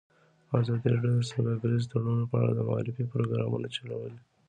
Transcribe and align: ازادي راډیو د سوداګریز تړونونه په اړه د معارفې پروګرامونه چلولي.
ازادي 0.59 0.87
راډیو 0.93 1.13
د 1.19 1.29
سوداګریز 1.33 1.83
تړونونه 1.91 2.25
په 2.31 2.35
اړه 2.41 2.51
د 2.55 2.59
معارفې 2.69 3.03
پروګرامونه 3.13 3.67
چلولي. 3.75 4.17